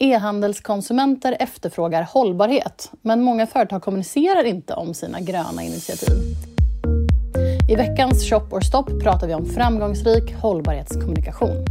[0.00, 6.16] E-handelskonsumenter efterfrågar hållbarhet, men många företag kommunicerar inte om sina gröna initiativ.
[7.70, 11.64] I veckans Shop or Stop pratar vi om framgångsrik hållbarhetskommunikation.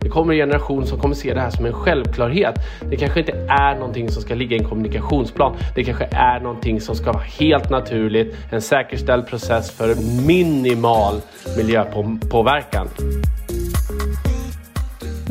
[0.00, 2.54] Det kommer en generation som kommer se det här som en självklarhet.
[2.90, 5.56] Det kanske inte är någonting som ska ligga i en kommunikationsplan.
[5.74, 8.36] Det kanske är någonting som ska vara helt naturligt.
[8.50, 9.94] En säkerställd process för
[10.26, 11.20] minimal
[11.56, 12.88] miljöpåverkan.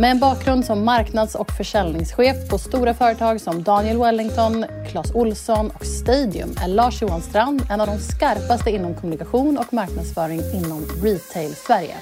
[0.01, 5.71] Med en bakgrund som marknads och försäljningschef på stora företag som Daniel Wellington, Clas Olsson
[5.75, 10.85] och Stadium är Lars Johan Strand en av de skarpaste inom kommunikation och marknadsföring inom
[11.03, 11.95] retail Sverige.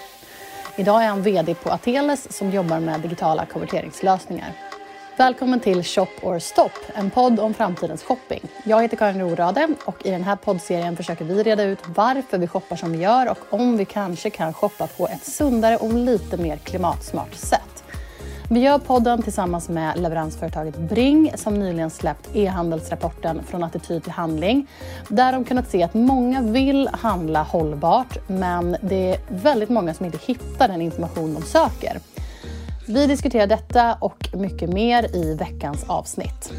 [0.77, 4.53] Idag är han VD på Ateles som jobbar med digitala konverteringslösningar.
[5.17, 8.41] Välkommen till Shop or Stop, en podd om framtidens shopping.
[8.63, 12.47] Jag heter Karin Rorade och i den här poddserien försöker vi reda ut varför vi
[12.47, 16.37] shoppar som vi gör och om vi kanske kan shoppa på ett sundare och lite
[16.37, 17.78] mer klimatsmart sätt.
[18.51, 24.67] Vi gör podden tillsammans med leveransföretaget Bring som nyligen släppt e-handelsrapporten Från attityd till handling.
[25.09, 30.05] Där de kunnat se att många vill handla hållbart men det är väldigt många som
[30.05, 31.99] inte hittar den information de söker.
[32.87, 36.53] Vi diskuterar detta och mycket mer i veckans avsnitt.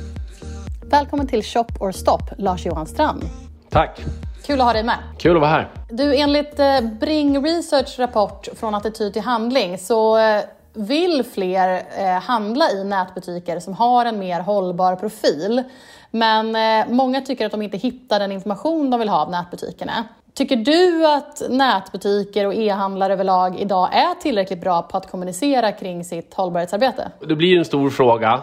[0.91, 3.25] Välkommen till Shop or Stop, Lars-Johan Strand.
[3.71, 4.01] Tack!
[4.47, 4.99] Kul att ha dig med.
[5.19, 5.69] Kul att vara här.
[5.91, 10.43] Du, enligt eh, Bring Research rapport Från attityd till handling så eh,
[10.75, 15.63] vill fler eh, handla i nätbutiker som har en mer hållbar profil.
[16.11, 20.05] Men eh, många tycker att de inte hittar den information de vill ha av nätbutikerna.
[20.35, 26.05] Tycker du att nätbutiker och e-handlare överlag idag är tillräckligt bra på att kommunicera kring
[26.05, 27.11] sitt hållbarhetsarbete?
[27.29, 28.43] Det blir en stor fråga.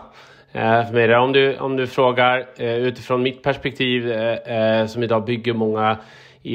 [0.52, 1.16] Eh, för mig.
[1.16, 5.98] Om, du, om du frågar eh, utifrån mitt perspektiv eh, som idag bygger många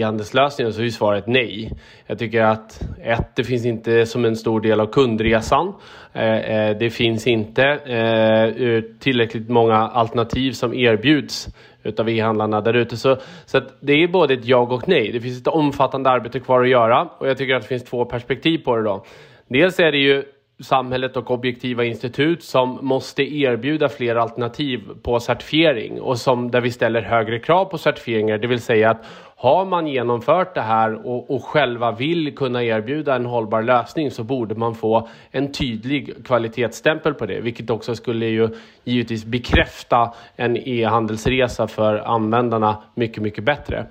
[0.00, 1.72] e-handelslösningen så är ju svaret nej.
[2.06, 5.74] Jag tycker att ett, det finns inte som en stor del av kundresan.
[6.12, 11.48] Eh, eh, det finns inte eh, tillräckligt många alternativ som erbjuds
[11.82, 12.96] utav e-handlarna där ute.
[12.96, 15.12] Så, så det är både ett ja och nej.
[15.12, 18.04] Det finns ett omfattande arbete kvar att göra och jag tycker att det finns två
[18.04, 19.04] perspektiv på det då.
[19.48, 20.22] Dels är det ju
[20.60, 26.70] samhället och objektiva institut som måste erbjuda fler alternativ på certifiering och som där vi
[26.70, 28.38] ställer högre krav på certifieringar.
[28.38, 29.04] Det vill säga att
[29.36, 34.24] har man genomfört det här och, och själva vill kunna erbjuda en hållbar lösning så
[34.24, 38.48] borde man få en tydlig kvalitetsstämpel på det, vilket också skulle ju
[38.84, 43.86] givetvis bekräfta en e-handelsresa för användarna mycket, mycket bättre.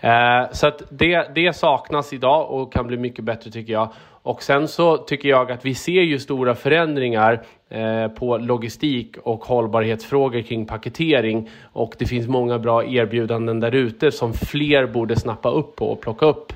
[0.00, 3.88] Eh, så att det, det saknas idag och kan bli mycket bättre tycker jag.
[4.24, 9.44] Och sen så tycker jag att vi ser ju stora förändringar eh, på logistik och
[9.44, 15.50] hållbarhetsfrågor kring paketering och det finns många bra erbjudanden där ute som fler borde snappa
[15.50, 16.52] upp på och plocka upp.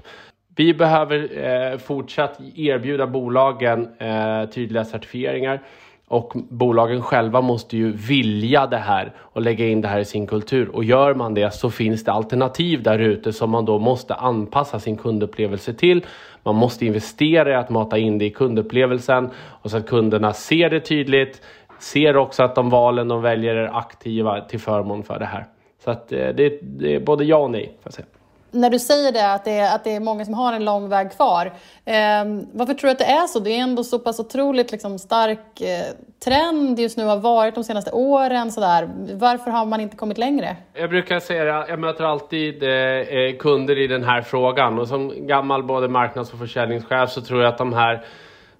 [0.56, 5.62] Vi behöver eh, fortsatt erbjuda bolagen eh, tydliga certifieringar.
[6.08, 10.26] Och bolagen själva måste ju vilja det här och lägga in det här i sin
[10.26, 10.68] kultur.
[10.68, 14.80] Och gör man det så finns det alternativ där ute som man då måste anpassa
[14.80, 16.04] sin kundupplevelse till.
[16.42, 20.70] Man måste investera i att mata in det i kundupplevelsen och så att kunderna ser
[20.70, 21.42] det tydligt.
[21.78, 25.44] Ser också att de valen de väljer är aktiva till förmån för det här.
[25.84, 27.66] Så att eh, det, det är både ja och nej.
[27.66, 28.06] Får jag säga
[28.50, 30.88] när du säger det, att det, är, att det är många som har en lång
[30.88, 31.46] väg kvar.
[31.84, 33.40] Eh, varför tror du att det är så?
[33.40, 35.94] Det är ändå så pass otroligt liksom, stark eh,
[36.24, 38.52] trend just nu, har varit de senaste åren.
[38.52, 38.88] Sådär.
[39.14, 40.56] Varför har man inte kommit längre?
[40.74, 44.88] Jag brukar säga det, jag möter alltid eh, eh kunder i den här frågan och
[44.88, 48.04] som gammal både marknads och försäljningschef så tror jag att de här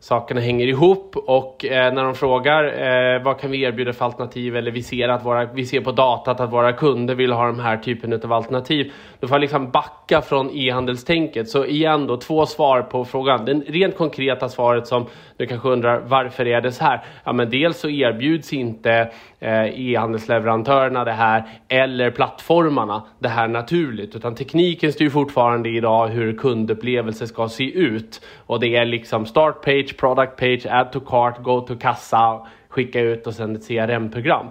[0.00, 4.56] sakerna hänger ihop och eh, när de frågar eh, vad kan vi erbjuda för alternativ
[4.56, 7.60] eller vi ser, att våra, vi ser på datat att våra kunder vill ha den
[7.60, 8.92] här typen av alternativ.
[9.20, 11.48] Då får jag liksom backa från e-handelstänket.
[11.48, 13.44] Så igen då, två svar på frågan.
[13.44, 17.04] Det rent konkreta svaret som du kanske undrar varför är det så här?
[17.24, 24.16] Ja, men dels så erbjuds inte Eh, e-handelsleverantörerna det här eller plattformarna det här naturligt,
[24.16, 29.64] utan tekniken styr fortfarande idag hur kundupplevelse ska se ut och det är liksom start
[29.64, 34.46] page, product page, add to cart, go to kassa, skicka ut och sen ett CRM-program.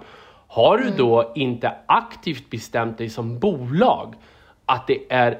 [0.46, 4.14] Har du då inte aktivt bestämt dig som bolag
[4.66, 5.38] att det är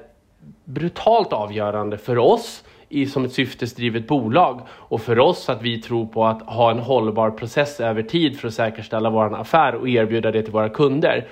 [0.65, 6.07] brutalt avgörande för oss i, som ett syftesdrivet bolag och för oss att vi tror
[6.07, 10.31] på att ha en hållbar process över tid för att säkerställa vår affär och erbjuda
[10.31, 11.27] det till våra kunder.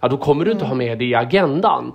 [0.00, 1.92] Ja, då kommer du inte ha med det i agendan.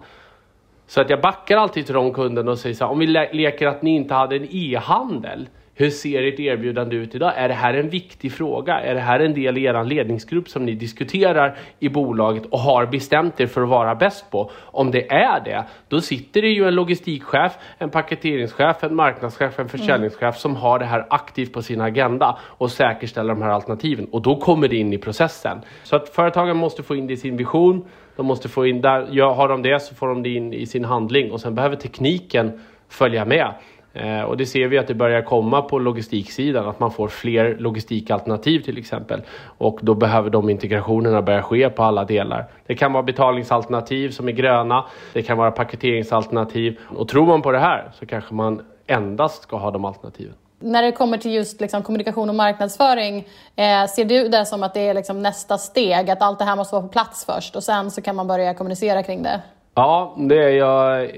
[0.88, 3.34] Så att jag backar alltid till de kunderna och säger så här, om vi le
[3.34, 7.33] leker att ni inte hade en e-handel, hur ser ert erbjudande ut idag?
[7.35, 8.79] Är det här en viktig fråga?
[8.79, 12.85] Är det här en del i er ledningsgrupp som ni diskuterar i bolaget och har
[12.85, 14.51] bestämt er för att vara bäst på?
[14.65, 19.69] Om det är det, då sitter det ju en logistikchef, en paketeringschef, en marknadschef, en
[19.69, 20.33] försäljningschef mm.
[20.33, 24.35] som har det här aktivt på sin agenda och säkerställer de här alternativen och då
[24.35, 25.57] kommer det in i processen.
[25.83, 27.85] Så att företagen måste få in det i sin vision.
[28.15, 30.65] De måste få in där, ja, har de det så får de det in i
[30.65, 32.59] sin handling och sen behöver tekniken
[32.89, 33.53] följa med.
[33.99, 37.57] Eh, och det ser vi att det börjar komma på logistiksidan, att man får fler
[37.59, 39.21] logistikalternativ till exempel.
[39.57, 42.45] Och då behöver de integrationerna börja ske på alla delar.
[42.67, 46.79] Det kan vara betalningsalternativ som är gröna, det kan vara paketeringsalternativ.
[46.97, 50.33] Och tror man på det här så kanske man endast ska ha de alternativen.
[50.59, 53.17] När det kommer till just liksom, kommunikation och marknadsföring,
[53.55, 56.09] eh, ser du det som att det är liksom, nästa steg?
[56.09, 58.53] Att allt det här måste vara på plats först och sen så kan man börja
[58.53, 59.41] kommunicera kring det?
[59.75, 61.09] Ja, det är jag eh,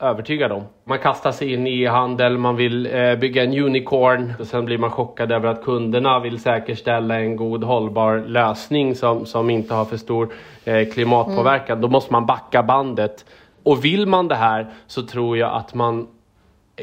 [0.00, 0.62] övertygad om.
[0.84, 4.78] Man kastar sig in i handel, man vill eh, bygga en unicorn och sen blir
[4.78, 9.84] man chockad över att kunderna vill säkerställa en god hållbar lösning som, som inte har
[9.84, 10.32] för stor
[10.64, 11.78] eh, klimatpåverkan.
[11.78, 11.80] Mm.
[11.80, 13.24] Då måste man backa bandet.
[13.62, 16.06] Och vill man det här så tror jag att man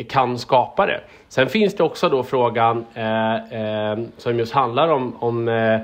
[0.10, 1.02] kan skapa det.
[1.30, 5.80] Sen finns det också då frågan eh, eh, som just handlar om, om eh,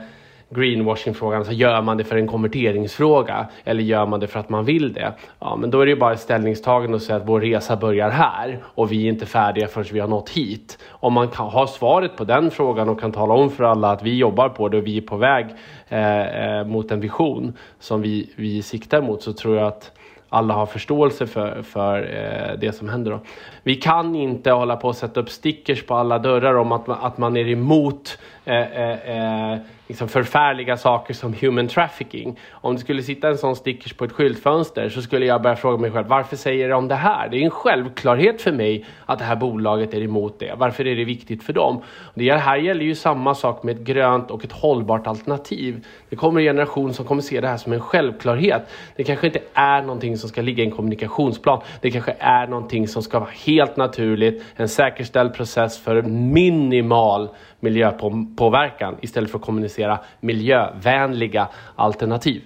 [0.49, 4.65] greenwashing-frågan, så gör man det för en konverteringsfråga eller gör man det för att man
[4.65, 5.13] vill det?
[5.39, 8.09] Ja, men då är det ju bara ett ställningstagande och säga att vår resa börjar
[8.09, 10.77] här och vi är inte färdiga förrän vi har nått hit.
[10.89, 14.03] Om man kan ha svaret på den frågan och kan tala om för alla att
[14.03, 15.45] vi jobbar på det och vi är på väg
[15.89, 19.91] eh, eh, mot en vision som vi, vi siktar mot så tror jag att
[20.29, 23.11] alla har förståelse för, för eh, det som händer.
[23.11, 23.19] Då.
[23.63, 27.17] Vi kan inte hålla på och sätta upp stickers på alla dörrar om att, att
[27.17, 32.39] man är emot eh, eh, eh liksom förfärliga saker som human trafficking.
[32.51, 35.77] Om det skulle sitta en sån stickers på ett skyltfönster så skulle jag börja fråga
[35.77, 37.29] mig själv varför säger de det här?
[37.29, 40.53] Det är en självklarhet för mig att det här bolaget är emot det.
[40.57, 41.81] Varför är det viktigt för dem?
[42.13, 45.85] Det här gäller ju samma sak med ett grönt och ett hållbart alternativ.
[46.09, 48.61] Det kommer en generation som kommer se det här som en självklarhet.
[48.95, 51.61] Det kanske inte är någonting som ska ligga i en kommunikationsplan.
[51.81, 58.97] Det kanske är någonting som ska vara helt naturligt, en säkerställd process för minimal miljöpåverkan
[59.01, 62.43] istället för att kommunicera miljövänliga alternativ.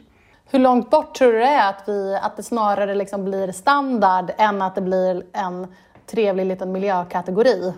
[0.52, 4.32] Hur långt bort tror du det är att, vi, att det snarare liksom blir standard
[4.38, 5.68] än att det blir en
[6.06, 7.74] trevlig liten miljökategori?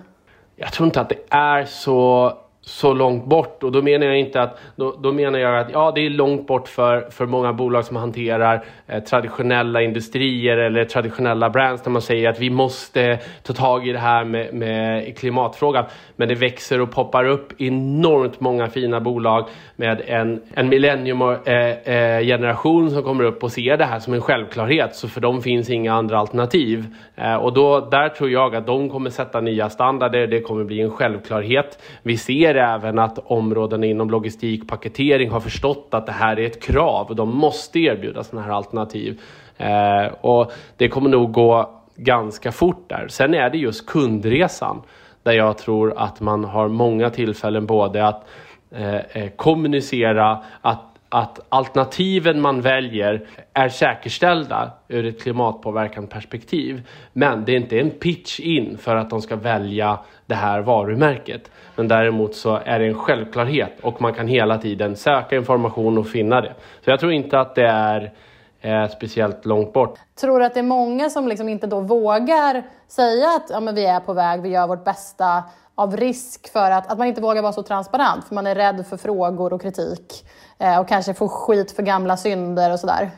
[0.56, 2.34] Jag tror inte att det är så
[2.66, 5.92] så långt bort och då menar jag inte att då, då, menar jag att ja,
[5.96, 11.50] det är långt bort för, för många bolag som hanterar eh, traditionella industrier eller traditionella
[11.50, 15.86] brands där man säger att vi måste ta tag i det här med, med klimatfrågan.
[16.16, 22.88] Men det växer och poppar upp enormt många fina bolag med en, en millennium-generation eh,
[22.88, 24.96] eh, som kommer upp och ser det här som en självklarhet.
[24.96, 26.86] Så för dem finns inga andra alternativ.
[27.16, 30.28] Eh, och då, där tror jag att de kommer sätta nya standarder.
[30.28, 31.80] Det kommer bli en självklarhet.
[32.04, 36.46] Vi ser ser även att områden inom logistik, paketering har förstått att det här är
[36.46, 39.22] ett krav och de måste erbjuda sådana här alternativ.
[39.58, 43.08] Eh, och det kommer nog gå ganska fort där.
[43.08, 44.82] Sen är det just kundresan
[45.24, 48.28] där jag tror att man har många tillfällen både att
[48.72, 56.88] eh, eh kommunicera att att alternativen man väljer är säkerställda ur ett klimatpåverkan-perspektiv.
[57.14, 61.52] Men det är inte en pitch in för att de ska välja det här varumärket.
[61.76, 66.08] Men däremot så är det en självklarhet och man kan hela tiden söka information och
[66.08, 66.54] finna det.
[66.84, 68.14] Så jag tror inte att det är
[68.62, 70.00] eh, speciellt långt bort.
[70.22, 73.76] Tror du att det är många som liksom inte då vågar säga att ja, men
[73.76, 75.44] vi är på väg, vi gör vårt bästa
[75.76, 78.86] av risk för att, att man inte vågar vara så transparent för man är rädd
[78.90, 80.26] för frågor och kritik
[80.60, 83.12] eh, och kanske får skit för gamla synder och sådär?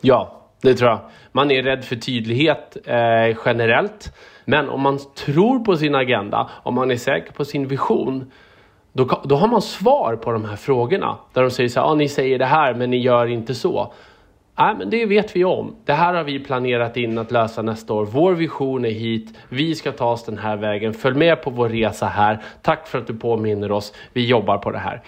[0.00, 1.00] Ja, det tror jag.
[1.32, 4.16] Man är rädd för tydlighet eh, generellt.
[4.44, 8.32] Men om man tror på sin agenda, om man är säker på sin vision,
[8.92, 11.18] då, då har man svar på de här frågorna.
[11.32, 13.92] Där de säger så här, ah, ni säger det här men ni gör inte så.
[14.60, 15.76] Nej, men det vet vi om.
[15.84, 18.04] Det här har vi planerat in att lösa nästa år.
[18.04, 19.38] Vår vision är hit.
[19.48, 20.94] Vi ska ta oss den här vägen.
[20.94, 22.42] Följ med på vår resa här.
[22.62, 23.94] Tack för att du påminner oss.
[24.12, 25.02] Vi jobbar på det här.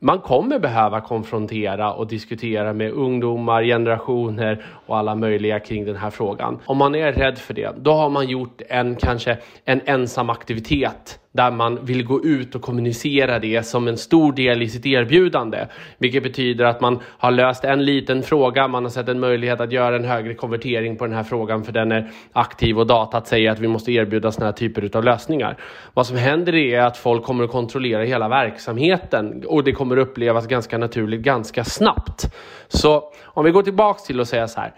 [0.00, 6.10] Man kommer behöva konfrontera och diskutera med ungdomar, generationer och alla möjliga kring den här
[6.10, 6.58] frågan.
[6.64, 11.20] Om man är rädd för det, då har man gjort en kanske en ensam aktivitet
[11.32, 15.66] där man vill gå ut och kommunicera det som en stor del i sitt erbjudande.
[15.98, 19.72] Vilket betyder att man har löst en liten fråga, man har sett en möjlighet att
[19.72, 23.50] göra en högre konvertering på den här frågan för den är aktiv och datat säger
[23.50, 25.56] att vi måste erbjuda sådana här typer av lösningar.
[25.94, 30.02] Vad som händer är att folk kommer att kontrollera hela verksamheten och det kommer kommer
[30.02, 32.34] upplevas ganska naturligt ganska snabbt.
[32.68, 34.74] Så om vi går tillbaks till att säga så här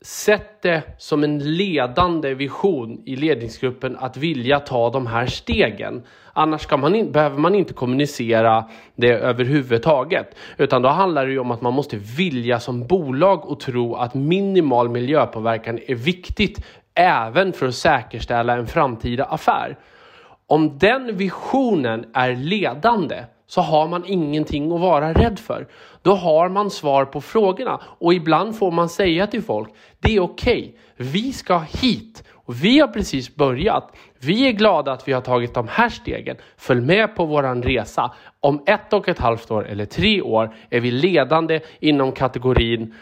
[0.00, 6.02] Sätt det som en ledande vision i ledningsgruppen att vilja ta de här stegen.
[6.32, 10.36] Annars man in, behöver man inte kommunicera det överhuvudtaget.
[10.58, 14.14] Utan då handlar det ju om att man måste vilja som bolag och tro att
[14.14, 19.78] minimal miljöpåverkan är viktigt även för att säkerställa en framtida affär.
[20.46, 25.66] Om den visionen är ledande så har man ingenting att vara rädd för.
[26.02, 29.68] Då har man svar på frågorna och ibland får man säga till folk,
[30.00, 31.10] det är okej, okay.
[31.12, 33.96] vi ska hit och vi har precis börjat.
[34.18, 36.36] Vi är glada att vi har tagit de här stegen.
[36.56, 38.14] Följ med på våran resa.
[38.40, 42.94] Om ett och ett halvt år eller tre år är vi ledande inom kategorin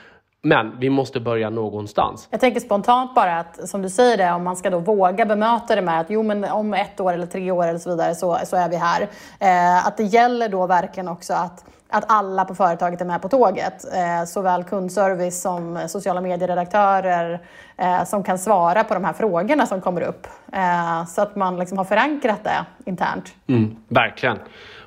[0.44, 2.28] men vi måste börja någonstans.
[2.30, 5.74] Jag tänker spontant bara att, som du säger det, om man ska då våga bemöta
[5.74, 8.38] det med att jo, men om ett år eller tre år eller så vidare så,
[8.44, 9.02] så är vi här.
[9.40, 13.28] Eh, att det gäller då verkligen också att att alla på företaget är med på
[13.28, 13.84] tåget.
[13.94, 17.40] Eh, såväl kundservice som sociala medieredaktörer
[17.76, 20.26] eh, som kan svara på de här frågorna som kommer upp.
[20.52, 23.34] Eh, så att man liksom har förankrat det internt.
[23.46, 24.38] Mm, verkligen.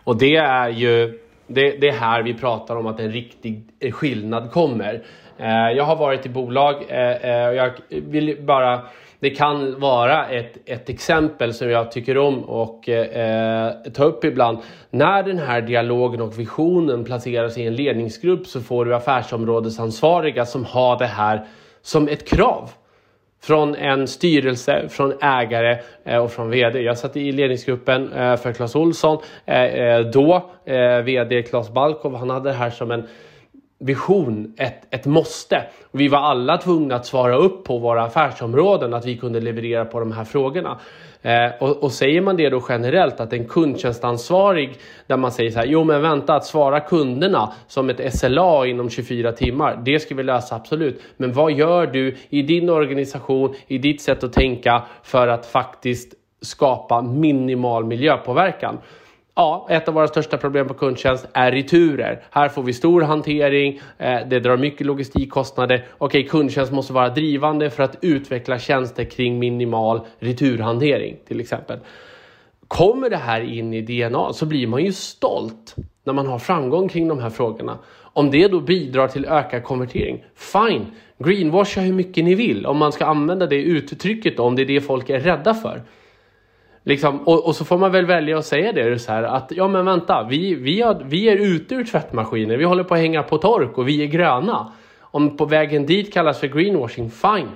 [0.04, 4.52] Och det är ju det, det är här vi pratar om att en riktig skillnad
[4.52, 5.04] kommer.
[5.38, 8.82] Eh, jag har varit i bolag eh, eh, och jag vill bara
[9.20, 14.58] det kan vara ett, ett exempel som jag tycker om och eh, ta upp ibland.
[14.90, 20.66] När den här dialogen och visionen placeras i en ledningsgrupp så får du affärsområdesansvariga som
[20.66, 21.46] har det här
[21.82, 22.70] som ett krav.
[23.42, 26.82] Från en styrelse, från ägare eh, och från VD.
[26.82, 29.18] Jag satt i ledningsgruppen eh, för Clas Olsson.
[29.46, 33.08] Eh, eh, då eh, VD Claes Balkov, han hade det här som en
[33.80, 35.64] vision, ett, ett måste.
[35.92, 40.00] Vi var alla tvungna att svara upp på våra affärsområden, att vi kunde leverera på
[40.00, 40.80] de här frågorna.
[41.22, 45.60] Eh, och, och, säger man det då generellt att en kundtjänstansvarig där man säger så
[45.60, 50.16] här, jo men vänta att svara kunderna som ett SLA inom 24 timmar, det ska
[50.16, 51.02] vi lösa absolut.
[51.18, 56.14] Men vad gör du i din organisation, i ditt sätt att tänka för att faktiskt
[56.42, 58.78] skapa minimal miljöpåverkan?
[59.40, 62.24] Ja, ett av våra största problem på kundtjänst är returer.
[62.32, 65.86] Här får vi stor hantering, eh, det drar mycket logistikkostnader.
[65.98, 71.80] Okej, kundtjänst måste vara drivande för att utveckla tjänster kring minimal returhantering till exempel.
[72.68, 76.90] Kommer det här in i DNA så blir man ju stolt när man har framgång
[76.90, 77.78] kring de här frågorna.
[78.02, 80.86] Om det då bidrar till ökad konvertering, fine.
[81.20, 84.66] Greenwasha hur mycket ni vill om man ska använda det uttrycket då, om det är
[84.66, 85.82] det folk är rädda för.
[86.88, 89.68] Liksom, och, och, så får man väl välja att säga det så här att ja
[89.68, 93.24] men vänta, vi, vi, har, vi är ute ur tvättmaskiner, vi håller på att hänga
[93.24, 94.72] på tork och vi är gröna.
[95.02, 97.50] Om på vägen dit kallas för greenwashing, fine.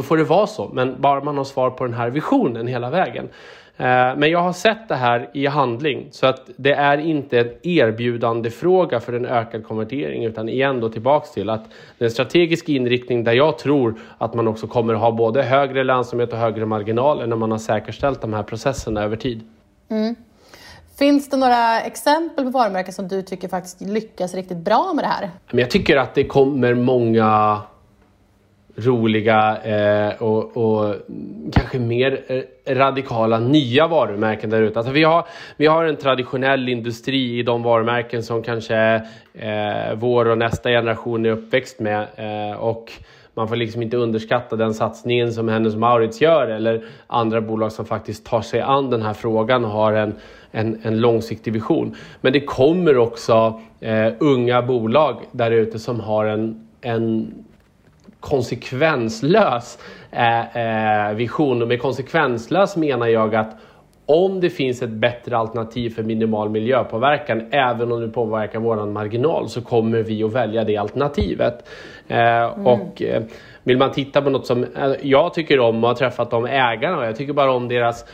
[0.00, 2.90] Då får det vara så, men bara man har svar på den här visionen hela
[2.90, 3.28] vägen.
[3.76, 7.50] Eh, men jag har sett det här i handling så att det är inte en
[7.62, 11.64] erbjudande fråga för en ökad konvertering utan igen då tillbaks till att
[11.98, 16.38] den strategiska inriktning där jag tror att man också kommer ha både högre lönsamhet och
[16.38, 19.40] högre marginaler när man har säkerställt de här processerna över tid.
[19.90, 20.14] Mm.
[20.98, 25.08] Finns det några exempel på varumärken som du tycker faktiskt lyckas riktigt bra med det
[25.08, 25.30] här?
[25.50, 27.60] Jag tycker att det kommer många
[28.76, 30.94] roliga eh, och, och,
[31.52, 34.78] kanske mer eh, radikala nya varumärken där ute.
[34.78, 38.94] Alltså vi, har, vi har en traditionell industri i de varumärken som kanske
[39.34, 42.06] eh, vår och nästa generation är uppväxt med.
[42.16, 42.92] Eh, och
[43.34, 47.84] man får liksom inte underskatta den satsningen som Hennes Maurits gör eller andra bolag som
[47.84, 50.14] faktiskt tar sig an den här frågan och har en,
[50.50, 51.96] en, en långsiktig vision.
[52.20, 57.34] Men det kommer också eh, unga bolag där ute som har en, en
[58.20, 59.78] konsekvenslös
[60.10, 61.62] eh, eh, vision.
[61.62, 63.56] Och med konsekvenslös menar jag att
[64.10, 69.48] om det finns ett bättre alternativ för minimal miljöpåverkan, även om det påverkar våran marginal,
[69.48, 71.68] så kommer vi att välja det alternativet.
[72.08, 72.66] Eh, mm.
[72.66, 73.22] Och eh,
[73.62, 76.98] vill man titta på något som eh, jag tycker om och har träffat de ägarna
[76.98, 78.04] och jag tycker bara om deras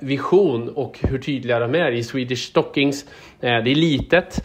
[0.00, 3.06] vision och hur tydliga de är i Swedish Stockings.
[3.40, 4.44] det är litet,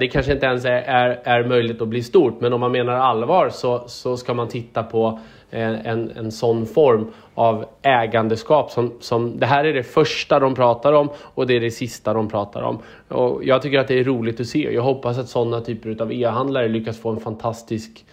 [0.00, 2.92] det kanske inte ens är, är, är möjligt att bli stort, men om man menar
[2.92, 5.18] allvar så, så ska man titta på
[5.50, 8.70] en, en sån form av ägandeskap.
[8.70, 12.12] Som, som, det här är det första de pratar om och det är det sista
[12.12, 12.78] de pratar om.
[13.08, 14.72] Och jag tycker att det är roligt att se.
[14.72, 18.04] Jag hoppas att sådana typer av e-handlare lyckas få en fantastisk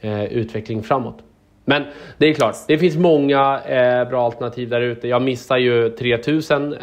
[0.00, 1.18] eh, utveckling framåt.
[1.64, 1.84] Men
[2.18, 5.08] det är klart, det finns många eh, bra alternativ där ute.
[5.08, 6.78] Jag missar ju 3000 eh,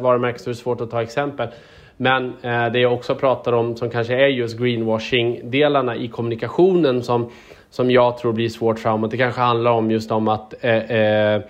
[0.00, 1.48] varumärken så det är svårt att ta exempel.
[1.96, 7.30] Men eh, det jag också pratar om som kanske är just greenwashing-delarna i kommunikationen som
[7.74, 9.10] som jag tror blir svårt framåt.
[9.10, 11.40] Det kanske handlar om just om att, eh, eh,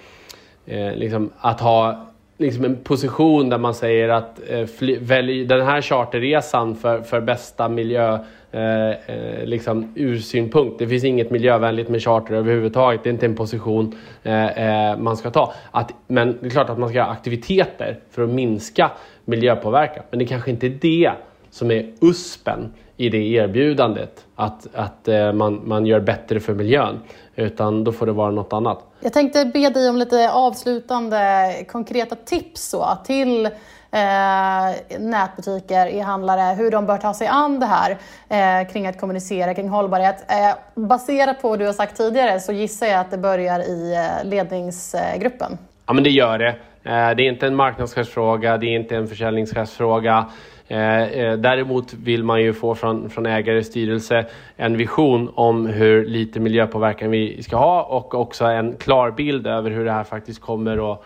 [0.66, 2.07] eh, liksom att ha
[2.38, 7.21] liksom en position där man säger att eh, fly, välj den här charterresan för, för
[7.21, 8.19] bästa miljö
[8.52, 10.78] eh, eh liksom ur synpunkt.
[10.78, 13.04] Det finns inget miljövänligt med charter överhuvudtaget.
[13.04, 15.54] Det är inte en position eh, eh, man ska ta.
[15.71, 18.90] Att, men det är klart att man ska göra aktiviteter för att minska
[19.25, 20.04] miljöpåverkan.
[20.11, 21.12] Men det kanske inte är det
[21.50, 24.25] som är USPen i det erbjudandet.
[24.35, 27.01] Att, att eh, man, man gör bättre för miljön.
[27.37, 28.85] Utan då får det vara något annat.
[29.01, 36.71] Jag tänkte be dig om lite avslutande konkreta tips så, till eh, nätbutiker, e-handlare, hur
[36.71, 37.99] de bör ta sig an det här
[38.29, 40.25] eh, kring att kommunicera kring hållbarhet.
[40.29, 43.95] Eh, baserat på vad du har sagt tidigare så gissar jag att det börjar i
[43.95, 45.59] eh, ledningsgruppen.
[45.87, 46.49] Ja, men det gör det.
[46.83, 50.26] Eh, det är inte en marknadschefsfråga, det är inte en försäljningschefsfråga.
[50.69, 54.26] Eh, eh, däremot vill man ju få från, från ägare styrelse
[54.57, 59.71] en vision om hur lite miljöpåverkan vi ska ha och också en klar bild över
[59.71, 61.05] hur det här faktiskt kommer att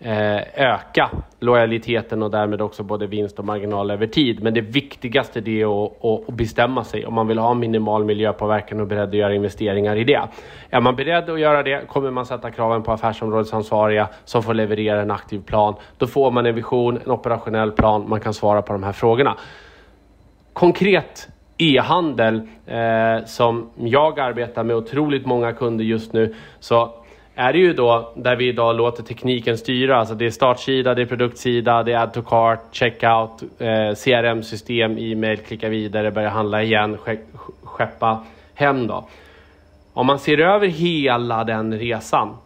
[0.00, 4.42] Eh, öka lojaliteten och därmed också både vinst och marginal över tid.
[4.42, 8.80] Men det viktigaste det är att, att bestämma sig om man vill ha minimal miljöpåverkan
[8.80, 10.20] och beredd att göra investeringar i det.
[10.70, 15.02] Är man beredd att göra det kommer man sätta kraven på affärsområdesansvariga som får leverera
[15.02, 15.74] en aktiv plan.
[15.96, 19.36] Då får man en vision, en operationell plan, man kan svara på de här frågorna.
[20.52, 26.94] Konkret e-handel eh, som jag arbetar med otroligt många kunder just nu så
[27.38, 29.96] är det ju då där vi idag låter tekniken styra.
[29.96, 34.98] Alltså det är startsida, det är produktsida, det är add to cart, checkout, eh, CRM-system,
[34.98, 36.98] e-mail, klicka vidare, börja handla igen,
[37.64, 39.08] skeppa hem då.
[39.92, 42.36] Om man ser över hela den resan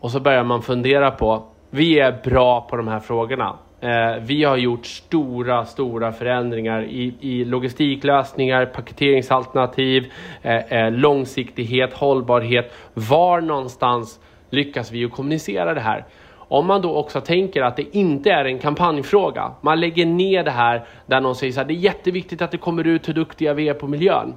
[0.00, 3.54] och så börjar man fundera på, vi är bra på de här frågorna.
[3.82, 12.72] Eh, vi har gjort stora, stora förändringar i, i logistiklösningar, paketeringsalternativ, eh, eh, långsiktighet, hållbarhet.
[12.94, 14.20] Var någonstans
[14.50, 16.04] lyckas vi att kommunicera det här?
[16.36, 20.50] Om man då också tänker att det inte är en kampanjfråga, man lägger ner det
[20.50, 23.54] här där någon säger så här, det är jätteviktigt att det kommer ut hur duktiga
[23.54, 24.34] vi är på miljön.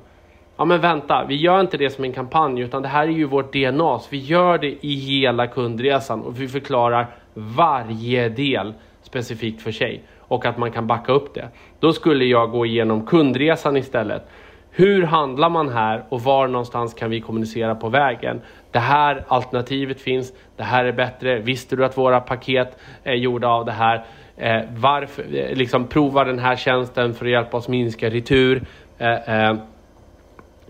[0.58, 3.26] Ja men vänta, vi gör inte det som en kampanj utan det här är ju
[3.26, 4.00] vårt DNA.
[4.00, 8.74] Så vi gör det i hela kundresan och vi förklarar varje del
[9.14, 11.50] specifikt för sig och att man kan backa upp det.
[11.80, 14.24] Då skulle jag gå igenom kundresan istället.
[14.72, 18.42] Hur handlar man här och var någonstans kan vi kommunicera på vägen?
[18.72, 21.40] Det här alternativet finns, det här är bättre.
[21.40, 24.06] Visste du att våra paket är gjorda av det här?
[24.38, 28.64] Eh, varför, eh, liksom prova den här tjänsten för att hjälpa oss minska retur.
[28.98, 29.56] Eh, eh,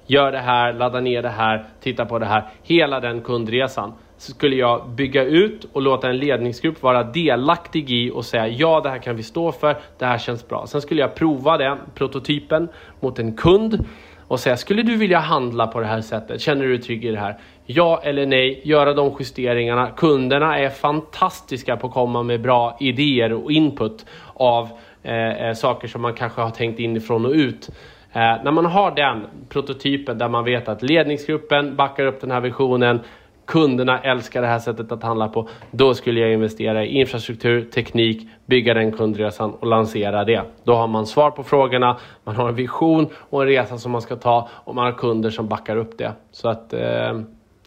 [0.07, 2.43] gör det här, ladda ner det här, titta på det här.
[2.63, 3.93] Hela den kundresan
[4.31, 8.89] skulle jag bygga ut och låta en ledningsgrupp vara delaktig i och säga ja, det
[8.89, 10.67] här kan vi stå för, det här känns bra.
[10.67, 13.85] Sen skulle jag prova den prototypen mot en kund
[14.27, 16.41] och säga skulle du vilja handla på det här sättet?
[16.41, 17.37] Känner du dig trygg i det här?
[17.65, 19.91] Ja eller nej, göra de justeringarna.
[19.91, 24.69] Kunderna är fantastiska på att komma med bra idéer och input av
[25.03, 27.69] eh, eh saker som man kanske har tänkt inifrån och ut.
[28.13, 32.41] Eh, när man har den prototypen där man vet att ledningsgruppen backar upp den här
[32.41, 32.99] visionen,
[33.45, 38.27] kunderna älskar det här sättet att handla på, då skulle jag investera i infrastruktur, teknik,
[38.45, 40.43] bygga den kundresan och lansera det.
[40.63, 44.01] Då har man svar på frågorna, man har en vision och en resa som man
[44.01, 46.11] ska ta och man har kunder som backar upp det.
[46.31, 47.19] Så att, eh,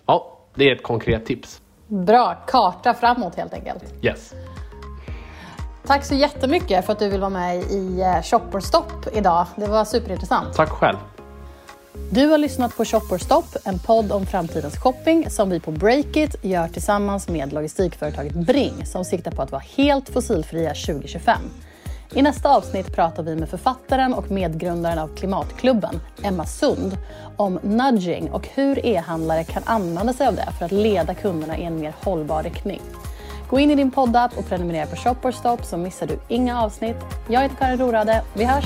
[0.07, 1.61] ja, det är ett konkret tips.
[1.89, 3.85] Bra, karta framåt helt enkelt.
[4.03, 4.35] Yes.
[5.87, 9.47] Tack så jättemycket för att du vill vara med i eh, Shopperstopp idag.
[9.57, 10.55] Det var superintressant.
[10.55, 10.97] Tack själv.
[12.11, 16.69] Du har lyssnat på Shopperstopp, en podd om framtidens shopping som vi på Breakit gör
[16.69, 21.39] tillsammans med logistikföretaget Bring som siktar på att vara helt fossilfria 2025.
[22.15, 26.99] I nästa avsnitt pratar vi med författaren och medgrundaren av Klimatklubben, Emma Sund,
[27.37, 31.65] om nudging och hur e-handlare kan använda sig av det för att leda kunderna i
[31.65, 32.81] en mer hållbar riktning.
[33.51, 36.97] Gå in i din poddapp och prenumerera på Shopperstopp så missar du inga avsnitt.
[37.29, 38.23] Jag heter Karin Rorade.
[38.35, 38.65] Vi hörs!